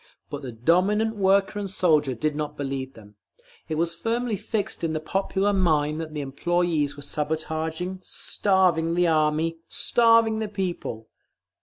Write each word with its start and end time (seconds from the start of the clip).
But 0.31 0.41
the 0.41 0.51
dominant 0.51 1.15
worker 1.17 1.59
and 1.59 1.69
soldier 1.69 2.15
did 2.15 2.35
not 2.35 2.57
believe 2.57 2.95
them; 2.95 3.17
it 3.69 3.75
was 3.75 3.93
firmly 3.93 4.35
fixed 4.35 4.83
in 4.83 4.93
the 4.93 4.99
popular 4.99 5.53
mind 5.53 6.01
that 6.01 6.11
the 6.15 6.21
employees 6.21 6.95
were 6.95 7.03
sabotaging, 7.03 7.99
starving 8.01 8.95
the 8.95 9.05
Army, 9.05 9.57
starving 9.67 10.39
the 10.39 10.47
people…. 10.47 11.07